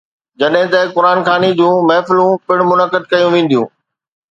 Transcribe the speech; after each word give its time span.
جڏهن 0.39 0.65
ته 0.73 0.79
قرآن 0.95 1.19
خواني 1.25 1.51
جون 1.59 1.75
محفلون 1.89 2.31
پڻ 2.47 2.57
منعقد 2.69 3.03
ڪيون 3.11 3.31
وينديون. 3.35 3.67